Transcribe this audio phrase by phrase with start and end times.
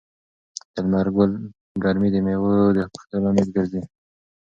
[0.73, 1.07] د لمر
[1.83, 3.81] ګرمي د مېوو د پخېدو لامل ګرځي.